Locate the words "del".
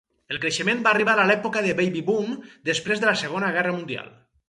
1.67-1.77